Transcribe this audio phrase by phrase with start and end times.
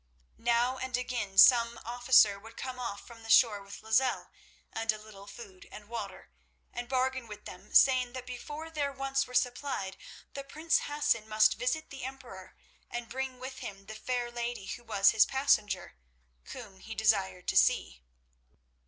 [0.39, 4.31] Now and again some officer would come off from the shore with Lozelle
[4.73, 6.31] and a little food and water,
[6.73, 9.97] and bargain with them, saying that before their wants were supplied
[10.33, 12.55] the prince Hassan must visit the Emperor
[12.89, 15.93] and bring with him the fair lady who was his passenger,
[16.45, 18.01] whom he desired to see.